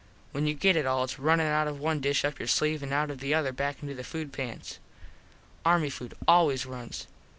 When 0.31 0.47
you 0.47 0.55
get 0.55 0.75
it 0.75 0.87
all 0.87 1.03
its 1.03 1.19
runnin 1.19 1.45
out 1.45 1.67
of 1.67 1.79
one 1.79 1.99
dish 2.01 2.25
up 2.25 2.39
your 2.39 2.47
sleeve 2.47 2.81
an 2.81 2.91
out 2.91 3.11
of 3.11 3.19
the 3.19 3.35
other 3.35 3.51
back 3.51 3.83
into 3.83 3.93
the 3.93 4.03
food 4.03 4.33
pans. 4.33 4.79
Army 5.63 5.91
food 5.91 6.15
always 6.27 6.65
runs. 6.65 7.05